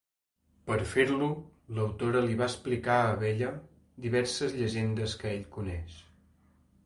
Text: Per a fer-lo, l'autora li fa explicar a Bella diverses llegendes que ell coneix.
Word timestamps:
Per 0.69 0.77
a 0.83 0.85
fer-lo, 0.93 1.27
l'autora 1.79 2.23
li 2.29 2.37
fa 2.39 2.47
explicar 2.53 2.97
a 3.09 3.13
Bella 3.25 3.51
diverses 4.07 4.55
llegendes 4.61 5.17
que 5.23 5.33
ell 5.35 5.47
coneix. 5.59 6.01